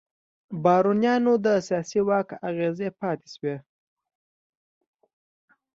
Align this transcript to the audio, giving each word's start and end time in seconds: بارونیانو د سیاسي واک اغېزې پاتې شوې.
بارونیانو 0.63 1.33
د 1.45 1.47
سیاسي 1.67 2.01
واک 2.07 2.27
اغېزې 2.49 2.89
پاتې 2.99 3.27
شوې. 3.33 3.55